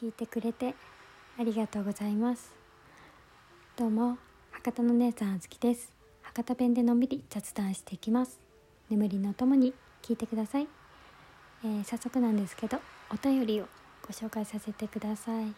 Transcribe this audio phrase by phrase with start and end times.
[0.00, 0.74] 聞いてくれて
[1.38, 2.54] ありがとうございます。
[3.76, 4.16] どうも
[4.50, 5.92] 博多の姉さんあずきです。
[6.22, 8.40] 博多弁でのんびり雑談していきます。
[8.88, 10.68] 眠りのともに聞いてください、
[11.64, 12.78] えー、早速なんですけど
[13.12, 13.68] お便りを
[14.06, 15.52] ご紹介させてください、はい、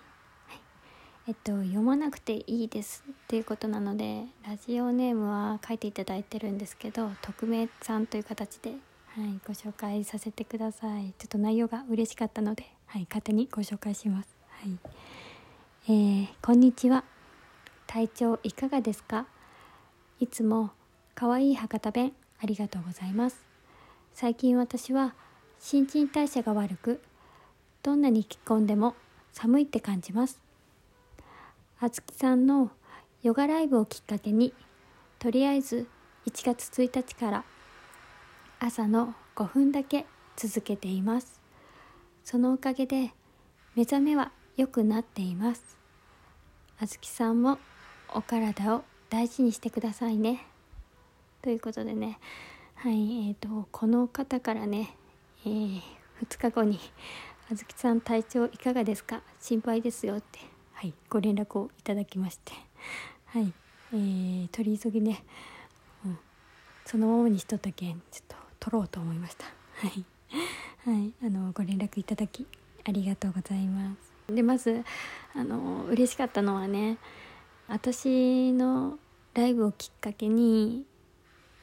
[1.28, 8.72] えっと読まなくていいですっていうことなのでラジオネームは書いていただいてるんですけど匿名さんという形で
[9.14, 11.12] はい、ご紹介させてください。
[11.18, 14.28] ちょっと内容が嬉しかったので、はい、勝手にご紹介します。
[14.50, 14.78] はい、
[15.88, 17.04] えー、こんにちは。
[17.86, 19.24] 体調いかがですか？
[20.20, 20.72] いつも
[21.14, 23.46] 可愛い博多弁ありがとうございます。
[24.12, 25.14] 最近私は
[25.58, 27.00] 新陳代謝が悪く、
[27.82, 28.94] どんなに着込んでも
[29.32, 30.42] 寒いって感じます。
[31.80, 32.72] あつきさんの
[33.22, 34.52] ヨガライブをきっかけに、
[35.18, 35.86] とりあえず
[36.26, 37.44] 1月1日から
[38.60, 40.04] 朝の5分だけ
[40.36, 41.40] 続けています
[42.24, 43.12] そのおかげで
[43.74, 45.76] 目覚めは良くなっています。
[46.78, 47.58] あずきさんも
[48.14, 50.46] お体を大事にしてくださいね。
[51.42, 52.18] ということでね。
[52.74, 54.96] はいえーと、この方からね、
[55.44, 55.80] えー、
[56.26, 56.80] 2日後に
[57.50, 59.22] 「あずきさん体調いかがですか？
[59.40, 60.40] 心配ですよ」って、
[60.72, 62.52] はい、ご連絡をいただきまして。
[63.26, 63.52] はい、
[63.92, 65.24] えー、取り急ぎね、
[66.04, 66.18] うん、
[66.84, 69.44] そのままにしとったけんちょっと撮ろうと思いました。
[69.44, 70.04] はい、
[70.84, 72.44] はい、あのご連絡いただき
[72.84, 73.94] ありがとうございま
[74.26, 74.34] す。
[74.34, 74.84] でまず
[75.32, 76.98] あの嬉しかったのはね
[77.68, 78.98] 私の
[79.32, 80.84] ライブをきっかけに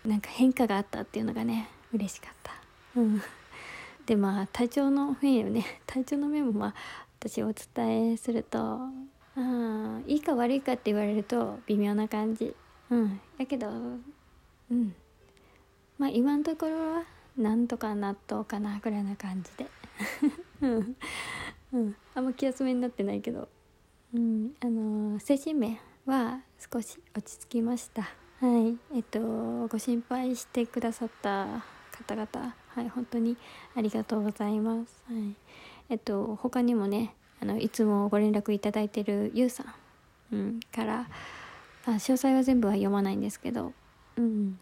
[0.06, 2.54] なんか変化があったっていうのがね嬉しかった。
[2.96, 3.22] うん。
[4.06, 6.74] でまあ体調の面よね体調の面もまあ
[7.20, 8.80] 私お伝えすると
[9.36, 12.56] あいいか悪いかって言われると微妙な感じ。
[12.90, 13.20] うん。
[13.38, 14.96] やけどうん。
[15.98, 17.04] まあ今のところは
[17.40, 19.66] なんとか納豆かなぐらいな感じで。
[20.62, 20.96] うん、
[21.72, 23.48] うん、あんま気休めになってないけど、
[24.14, 28.02] うん、あの精神面は少し落ち着きました。
[28.42, 28.78] はい。
[28.94, 32.56] えっとご心配してくださった方々。
[32.68, 32.90] はい。
[32.90, 33.38] 本当に
[33.74, 35.02] ありがとうございます。
[35.08, 35.34] はい。
[35.88, 41.08] えっと他にもねあのいつもご連絡いただいてるゆうさん、うん、から
[41.86, 43.72] あ詳細は全部は読まないんですけど。
[44.18, 44.60] うん。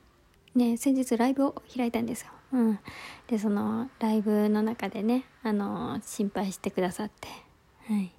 [0.54, 2.37] ね先日ライブを開いたんですよ。
[2.53, 2.80] うん、
[3.28, 7.28] でそのライブの中でねあの心配してくださって、
[7.91, 8.12] はい、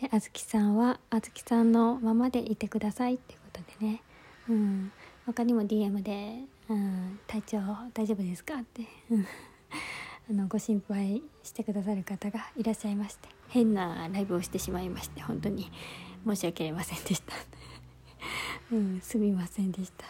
[0.00, 4.02] であずきさんはあずきさんのままでいてくださいっていうことでね、
[4.48, 4.92] うん、
[5.26, 7.58] 他にも DM で「うん、体調
[7.94, 9.26] 大丈夫ですか?」って、うん、
[10.30, 13.28] あのご心配してくださる方がいらっしゃいまして。
[13.50, 15.72] 変なライブをしてしまいまして本当に。
[16.26, 17.34] 申し訳ありませんでした、
[18.72, 20.04] うん、すみませんでした。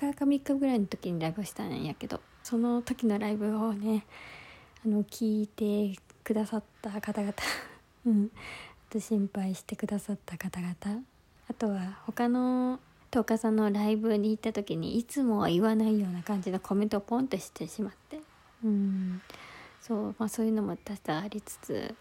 [0.00, 0.10] 2。
[0.10, 2.20] 日か3日ぐらいの時にライブしたんやけど。
[2.42, 4.04] その時のライブをね
[4.84, 7.34] あの聞いてくださった方々
[8.06, 8.30] うん
[8.98, 11.02] 心配してくださった方々
[11.48, 12.78] あとは他の
[13.10, 18.20] 10日さんのライブに行った時にいつもは言わないような感じのコメントをポンとしてしまって
[18.64, 19.22] うん
[19.80, 21.94] そうまあそういうのも多々ありつつ、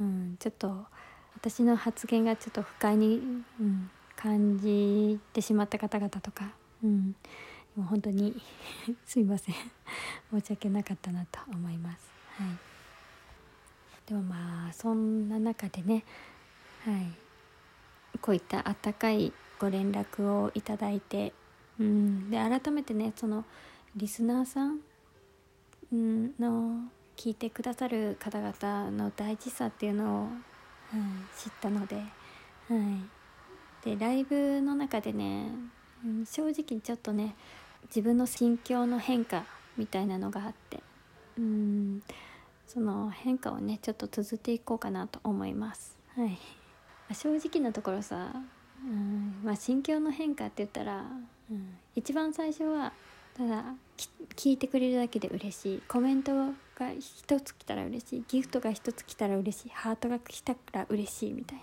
[0.00, 0.86] うん、ちょっと
[1.34, 7.14] 私の発言がちょっと不快に、うん、感じてしまった方々とかうん
[7.78, 8.34] もう本当に
[9.06, 9.54] すいません。
[10.34, 12.10] 申し訳なかったなと思います。
[12.36, 12.48] はい。
[14.06, 16.04] でもまあそんな中でね
[16.84, 17.14] はい。
[18.20, 21.32] こういったあったかいご連絡をいただいて、
[21.78, 23.44] うん、で改めてねその
[23.94, 24.80] リスナーさん
[26.40, 30.38] の聞いてくださる方々の大事さっていうのを、はい、
[31.38, 32.02] 知ったので、は
[33.84, 35.52] い、でライブの中でね
[36.04, 37.34] うん、正直ちょっとね
[37.88, 39.44] 自分の心境の変化
[39.76, 40.82] みたいなのがあって
[41.38, 42.02] うん
[42.66, 45.96] その変化をねちょっと綴っていこうかなと思います。
[46.14, 46.38] はい、
[47.14, 48.32] 正直なところさ、
[48.84, 51.04] うんまあ、心境の変化って言ったら、
[51.50, 52.92] うん、一番最初は
[53.34, 53.64] ただ
[54.36, 55.82] 聞いてくれるだけで嬉しい。
[55.88, 58.24] コメントが一つ来たら嬉しい。
[58.28, 59.68] ギフトが一つ来たら嬉しい。
[59.70, 61.58] ハートが来たら嬉しいみたい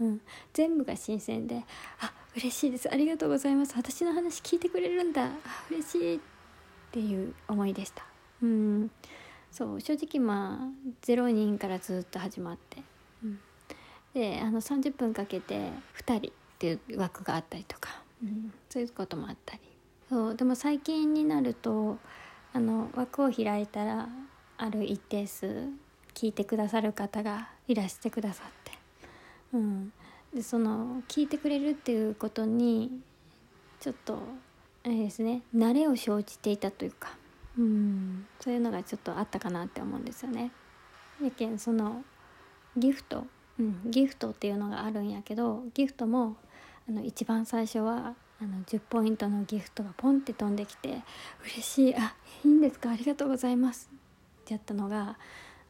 [0.00, 0.06] な。
[0.06, 0.20] うん、
[0.52, 1.62] 全部が新鮮で
[2.00, 2.92] あ嬉しいです。
[2.92, 3.74] ありがとうございます。
[3.76, 5.28] 私の話聞いてくれるんだ。
[5.70, 6.20] 嬉しいっ
[6.90, 8.04] ていう思いでした。
[8.42, 8.90] うん。
[9.54, 12.82] そう正直まあ0人からずっと始まって、
[13.22, 13.38] うん、
[14.12, 15.70] であの30分かけて
[16.04, 19.60] 2人っていう枠があったりとか、うん、そういうこともあったり。
[20.08, 21.98] そうでも最近になると
[22.52, 24.08] あの枠を開いたら
[24.58, 25.68] ある一定数
[26.14, 28.72] 聞いてくださる方がいらしてくださって。
[29.52, 29.92] うん、
[30.34, 32.90] でその聞いてくれるっていうことに
[33.80, 34.18] ちょっと
[34.84, 37.16] あれですね慣れを生じていたというか、
[37.58, 40.50] うん、そういうのがちょっとあったかなって思うんですよね。
[41.22, 42.04] やけんその
[42.76, 43.24] ギフト
[43.58, 46.36] うん、ギフトっていうのがあるんやけどギフトも
[46.88, 51.02] あの一番最初はあの10ポイントのギフトがポンって飛んできて
[51.44, 52.14] 嬉しいあ
[52.44, 53.88] いいんですかありがとうございます
[54.42, 55.16] ってやったのが、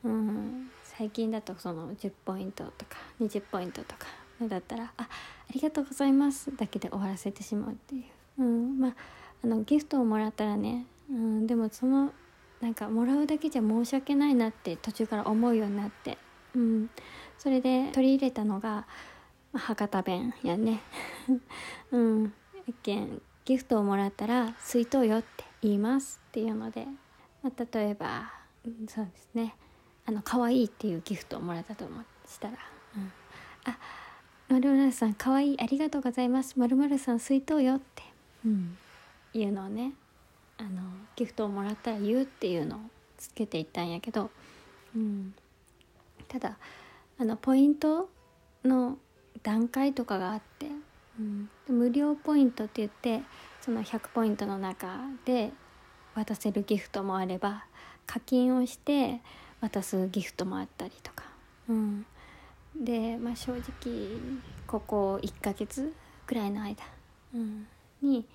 [0.03, 4.07] うん、最近だとその10ポイントとか20ポイントとか
[4.43, 5.09] だったら「ああ
[5.53, 8.05] りがとうございます」だけで終わらせてしまうってい
[8.39, 8.95] う、うん、まあ
[9.45, 12.13] あのギフトをもらったらね、うん、でもその
[12.61, 16.19] なんかもらうだけじゃ申し訳ないなって途中から思うようになって、
[16.55, 16.91] うん、
[17.39, 18.87] それで取り入れたのが
[19.53, 20.81] 博多弁やね。
[21.93, 22.33] うん。
[22.67, 26.87] 一見ギフトをもらったら「水筒よ」って言いますっていうので、
[27.43, 28.33] まあ、例えば
[28.89, 29.55] そうですね。
[30.07, 32.59] あの可愛いっていうギフトをもらったと思したら
[32.97, 33.13] 「うん、
[33.65, 33.79] あ
[34.49, 36.59] まるまるさん可愛いありがとうございます。
[36.59, 38.03] まるまるさん水筒よ」って、
[38.45, 38.77] うん、
[39.33, 39.93] いうのをね
[40.59, 40.83] あの
[41.17, 42.81] ギフトをもらったら言うっていうのを
[43.17, 44.31] つけていったんやけど、
[44.95, 45.35] うん、
[46.29, 46.57] ただ
[47.19, 48.09] あのポイント
[48.65, 48.99] の
[49.43, 50.69] 段階とかがあって、
[51.19, 53.23] うん、無料ポイントって言って
[53.61, 55.53] その100ポイントの中で
[56.15, 57.65] 渡せるギフトもあれば
[58.07, 59.21] 課金をして
[59.61, 61.25] 渡すギフトもあったりとか、
[61.69, 62.07] うん、
[62.77, 63.63] で、まあ、正直
[64.67, 65.93] ここ1ヶ月
[66.27, 66.83] くらいの間、
[67.35, 67.67] うん、
[68.03, 68.27] に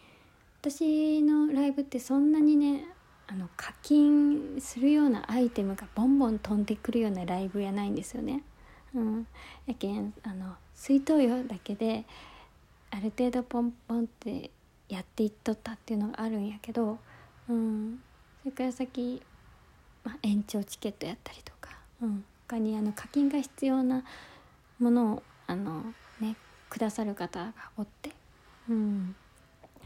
[0.62, 2.86] 私のライブってそんなにね
[3.28, 8.44] あの課金するようなアイテムがボンボン飛んでくるようなライブやないんですよね。
[8.96, 9.28] うん、
[9.68, 12.06] やけんあの水筒用だけで
[12.90, 14.50] ある程度ポンポンって
[14.88, 16.98] やっていっとったっていうのがあるんやけど、
[17.48, 18.00] うん、
[18.42, 19.22] それから先、
[20.04, 24.04] まあ、延長チケットやったりとか、うん、他にあの課金が必要な
[24.80, 25.84] ものをあの、
[26.20, 26.36] ね、
[26.68, 28.10] くださる方がおって、
[28.68, 29.16] うん、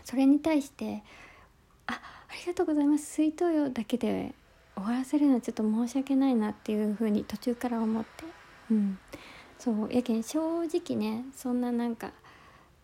[0.05, 1.03] それに対して
[1.87, 3.05] 「あありがとうございます。
[3.05, 4.33] 水筒用だけで
[4.75, 8.23] 終わらせるのはちょっと申し訳ないな」っていうふうに途中から思って、
[8.71, 8.97] うん、
[9.59, 12.13] そうやけん正直ねそんななんか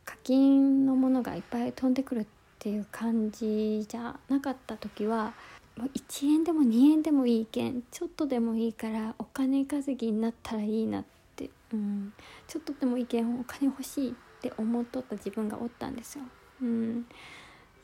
[0.03, 2.25] 課金のものがいっぱい飛んでくるっ
[2.59, 5.33] ていう感じじゃなかった時は
[5.79, 11.03] もう1円でも2円でもいいけんちょっとでもいいからお金稼ぎになったらいいなっ
[11.37, 12.11] て、うん、
[12.47, 16.25] ちょっとでもいいけんお金欲しいって思っとった自分がおったんですよ。
[16.61, 17.05] うん、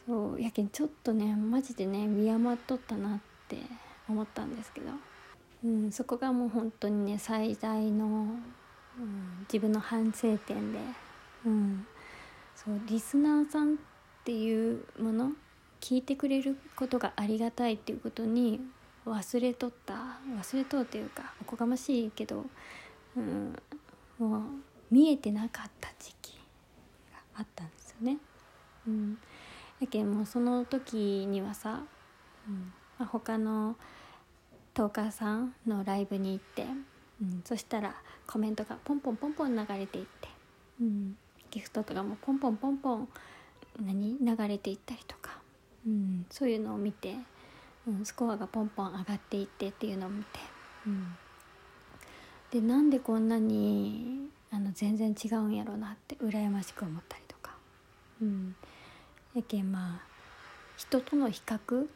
[0.05, 3.59] そうやけんちょっとねマジでね見余っとったなって
[4.09, 4.87] 思ったんですけど、
[5.63, 8.09] うん、そこがもう本当にね最大の、う
[9.01, 10.79] ん、自分の反省点で、
[11.45, 11.87] うん、
[12.57, 13.77] そうリスナーさんっ
[14.25, 15.31] ていうもの
[15.85, 18.59] 聞いてくれることがありがたいっていうことに
[19.05, 19.93] 忘れとった。
[20.35, 22.43] 忘れとうっていうかおこがましいけど、
[23.15, 23.55] うん、
[24.17, 24.41] もう
[24.89, 26.39] 見えてなかった時期
[27.11, 28.17] があったんですよね。
[28.87, 29.19] うん、
[29.79, 31.83] やけんもうその時にはさ、
[32.47, 33.75] うんまあ、他の
[34.73, 36.65] トーカーさんのライブに行って、
[37.21, 37.93] うん、そしたら
[38.25, 40.29] コメントがポンポンポンポン流れていって、
[40.81, 41.15] うん、
[41.51, 43.07] ギフトとかもポンポンポンポン
[43.85, 45.44] 何流れていったりとか、
[45.85, 47.15] うん、そういうのを見て、
[47.87, 50.39] うん、スコアがポンポン上がっていってっていうのを見て、
[50.87, 51.15] うん、
[52.51, 57.51] でなんでこんなにあの全然違うんやろうなって羨ましく思ったりとか、
[58.21, 58.55] うん、
[59.35, 60.15] やけんまあ
[60.77, 61.87] 人との比較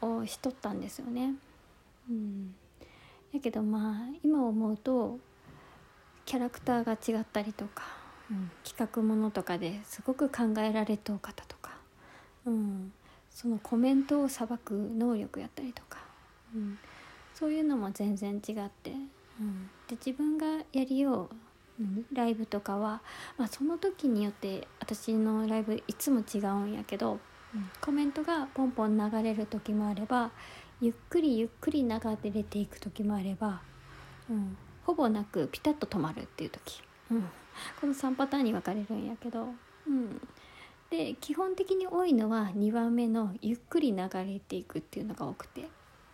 [0.00, 1.34] をしとったんですよね。
[2.10, 2.54] うん、
[3.32, 5.18] やけどまあ今思うと
[6.24, 7.84] キャラクターが違ったりとか、
[8.30, 11.72] うん、企画ものとかですごく考えられとう方とか、
[12.46, 12.92] うん、
[13.34, 15.98] そのコメントをさばく能力やったりとか、
[16.54, 16.78] うん、
[17.34, 18.92] そういうのも全然違って、
[19.40, 21.34] うん、で自分がやりよう
[22.12, 23.02] ライブとかは、
[23.36, 27.18] まあ、その時によって私のライブいつも違うんやけど、
[27.54, 30.30] うん、コメントがポンポン流れる時もあれば
[30.80, 31.88] ゆっくりゆっくり流
[32.22, 33.60] れていく時もあれば、
[34.30, 37.22] うん、ほぼなくピタッと止まるっていう時、うん、
[37.80, 39.46] この3パターンに分かれるんやけど、
[39.88, 40.20] うん、
[40.90, 45.68] で基本的に多いのは2番目のゆっくり流れていくっていうのが多くて、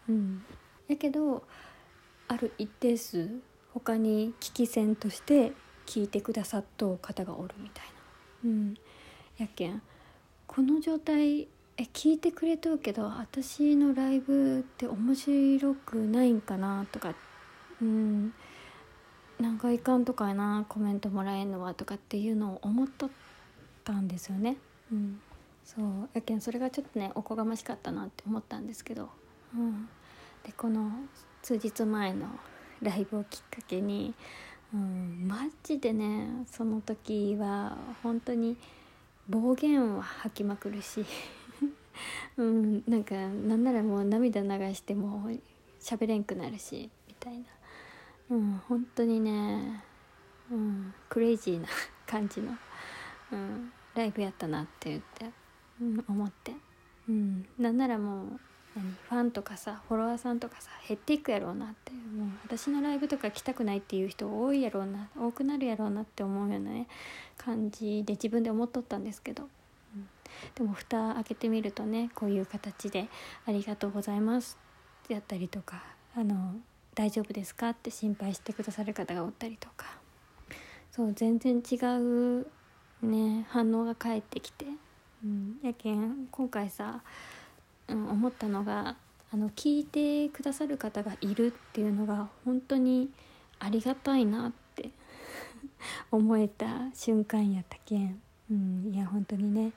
[0.09, 0.45] うん、
[0.89, 1.43] やけど
[2.29, 3.29] ある一定数
[3.75, 5.53] 他に聞き戦として
[5.87, 7.85] 聞いてくださっとう方がおるみたい
[8.45, 8.51] な。
[8.51, 8.75] うん、
[9.39, 9.83] やけん
[10.47, 17.15] この状態え聞いてくれとうけど私のライブって面白くないんかなとか
[17.81, 18.35] うん。
[19.41, 23.11] なんかいかんとかやなコメントもらえんのはとかっていうのを思っとっ
[23.91, 24.57] たんですよね。
[24.93, 25.21] うん、
[25.65, 26.09] そう。
[26.15, 29.09] やけんそれがちょっとねおこがましかったなって思ったんですけど、
[29.55, 29.89] うん、
[30.45, 30.91] でこの
[31.43, 32.29] 数日前の
[32.83, 34.15] ライブをきっかけに、
[34.73, 38.57] うん、マジでねその時は本当に
[39.29, 41.05] 暴言は吐きまくるし、
[42.37, 45.31] うん、なんかなんならもう涙流しても
[45.81, 47.45] 喋れんくなるしみたいな、
[48.31, 49.83] うん、本当にね
[50.51, 51.69] うんクレイジーな
[52.07, 52.57] 感じの、
[53.33, 55.27] うん、ライブやったなって言って、
[55.81, 56.53] うん、思って、
[57.09, 58.41] うん、なんならもう
[58.77, 65.09] 何ファンとかさフォロワーさんとかさ減っていくやろうなってもう私のライブとか来たくないっていう人多いやろうな。
[65.19, 66.87] 多くなるやろうなって思うようなね
[67.37, 69.45] 感じで自分で思っとったんですけど、
[69.95, 70.09] うん、
[70.55, 73.09] でも蓋開けてみるとねこういう形で
[73.47, 74.57] 「ありがとうございます」
[75.05, 75.83] ってやったりとか
[76.15, 76.55] 「あの
[76.95, 79.99] 大丈夫ですか?」って心配してくださる方がおったりとか。
[80.93, 81.77] そう全然違
[82.41, 82.49] う
[83.03, 84.67] ね反応が返ってきて、
[85.25, 87.01] うん、やけん今回さ
[87.91, 88.97] うん、思ったのが
[89.33, 93.11] あの聞いてくださる方がいるっていうのが本当に
[93.59, 94.91] ありがたいなって
[96.11, 99.73] 思えた瞬間やったけん、うん、いや本当にね、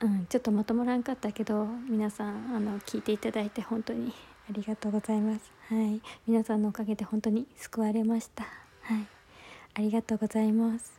[0.00, 4.12] うん、ちょっとまとまらんかったけど皆さんあの聞いていただいて本当に
[4.48, 5.52] ありがとうございます。
[5.68, 8.44] はい、皆さんのおかげで本当に救われました。
[8.44, 9.06] はい、
[9.74, 10.97] ありがとうございます。